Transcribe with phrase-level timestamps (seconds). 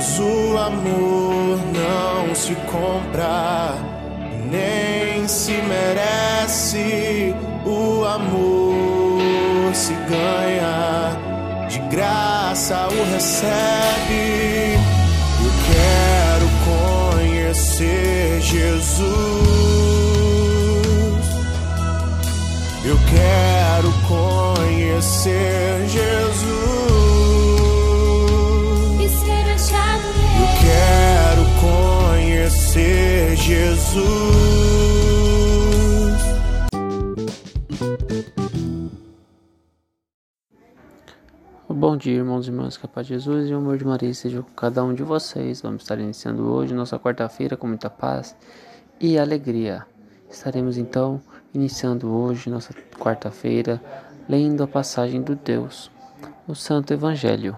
[0.00, 3.74] Pois o amor não se compra,
[4.50, 7.34] nem se merece.
[7.66, 11.14] O amor se ganha,
[11.68, 14.78] de graça o recebe.
[15.44, 16.48] Eu quero
[17.12, 19.10] conhecer Jesus.
[22.86, 25.69] Eu quero conhecer
[33.50, 34.00] Jesus.
[41.68, 44.40] Bom dia, irmãos e irmãs, que paz de Jesus e o amor de Maria seja
[44.40, 45.62] com cada um de vocês.
[45.62, 48.36] Vamos estar iniciando hoje nossa quarta-feira com muita paz
[49.00, 49.84] e alegria.
[50.30, 51.20] Estaremos então
[51.52, 53.82] iniciando hoje nossa quarta-feira
[54.28, 55.90] lendo a passagem do Deus,
[56.46, 57.56] o Santo Evangelho.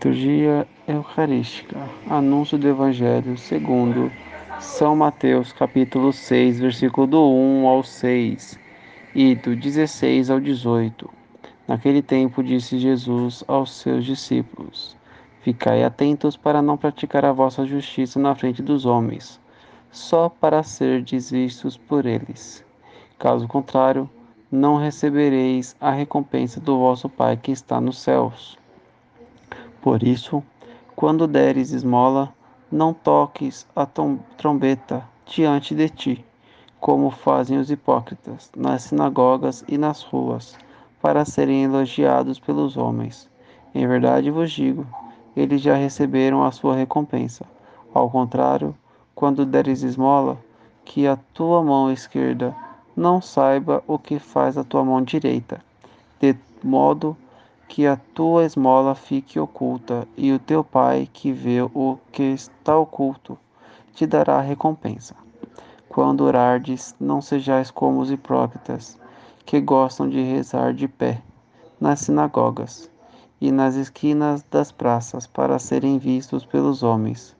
[0.00, 1.76] Liturgia Eucarística
[2.08, 4.10] Anúncio do Evangelho segundo
[4.58, 8.58] São Mateus, capítulo 6, versículo do 1 ao 6
[9.14, 11.06] e do 16 ao 18.
[11.68, 14.96] Naquele tempo disse Jesus aos seus discípulos:
[15.42, 19.38] Ficai atentos para não praticar a vossa justiça na frente dos homens,
[19.90, 22.64] só para serdes vistos por eles.
[23.18, 24.08] Caso contrário,
[24.50, 28.58] não recebereis a recompensa do vosso Pai que está nos céus.
[29.82, 30.42] Por isso,
[30.94, 32.32] quando deres esmola,
[32.70, 33.86] não toques a
[34.36, 36.24] trombeta diante de ti,
[36.78, 40.56] como fazem os hipócritas nas sinagogas e nas ruas,
[41.00, 43.28] para serem elogiados pelos homens.
[43.74, 44.86] Em verdade vos digo,
[45.34, 47.46] eles já receberam a sua recompensa.
[47.94, 48.74] Ao contrário,
[49.14, 50.38] quando deres esmola,
[50.84, 52.54] que a tua mão esquerda
[52.94, 55.60] não saiba o que faz a tua mão direita,
[56.20, 57.29] de modo que
[57.86, 63.38] a tua esmola fique oculta, e o teu pai, que vê o que está oculto,
[63.94, 65.14] te dará recompensa.
[65.88, 68.98] Quando orardes, não sejais como os hipócritas,
[69.46, 71.22] que gostam de rezar de pé,
[71.80, 72.90] nas sinagogas
[73.40, 77.36] e nas esquinas das praças, para serem vistos pelos homens.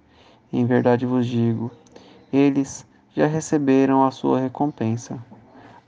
[0.53, 1.71] Em verdade vos digo,
[2.33, 5.19] eles já receberam a sua recompensa.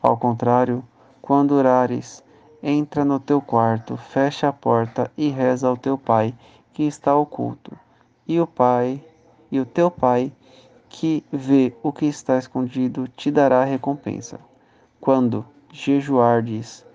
[0.03, 0.85] Ao contrário,
[1.21, 2.23] quando orares,
[2.63, 6.35] entra no teu quarto, fecha a porta e reza ao teu pai
[6.73, 7.77] que está oculto.
[8.27, 9.03] E o pai,
[9.51, 10.33] e o teu pai,
[10.89, 14.39] que vê o que está escondido, te dará recompensa.
[15.01, 16.87] Quando jejuardes,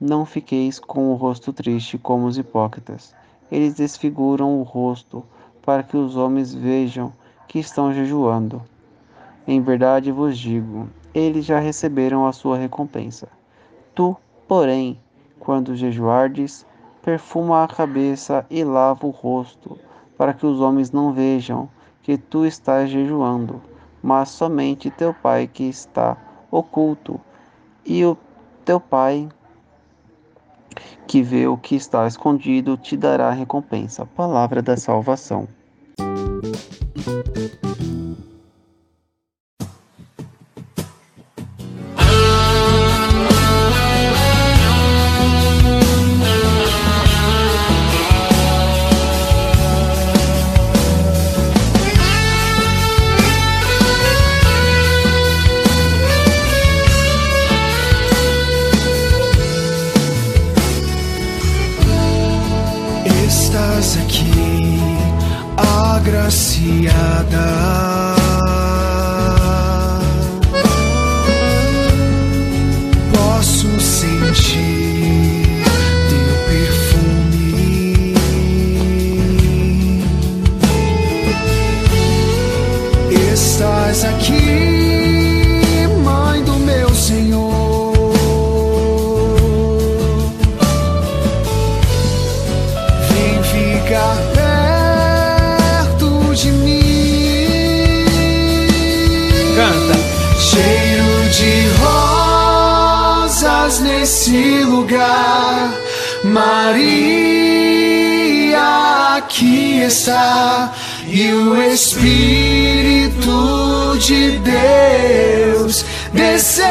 [0.00, 3.14] não fiqueis com o rosto triste como os hipócritas.
[3.52, 5.22] Eles desfiguram o rosto
[5.60, 7.12] para que os homens vejam
[7.46, 8.62] que estão jejuando.
[9.46, 13.28] Em verdade vos digo, eles já receberam a sua recompensa.
[13.94, 14.16] Tu,
[14.46, 14.98] porém,
[15.40, 16.64] quando jejuardes,
[17.02, 19.76] perfuma a cabeça e lava o rosto,
[20.16, 21.68] para que os homens não vejam
[22.02, 23.60] que tu estás jejuando,
[24.02, 26.16] mas somente teu pai que está
[26.50, 27.20] oculto,
[27.84, 28.16] e o
[28.64, 29.28] teu pai
[31.06, 34.06] que vê o que está escondido te dará recompensa.
[34.06, 35.48] Palavra da salvação.
[66.00, 67.46] Agraciada.
[104.10, 105.70] Nesse lugar,
[106.24, 107.30] Maria
[109.16, 110.72] aqui está.
[111.06, 113.20] E o Espírito
[114.00, 116.66] de Deus descerá,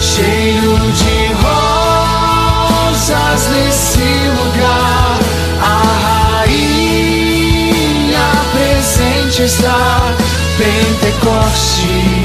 [0.00, 4.08] cheio de rosas nesse
[4.40, 5.20] lugar.
[5.62, 5.74] A
[6.42, 10.12] rainha presente está,
[10.58, 12.15] Pentecoste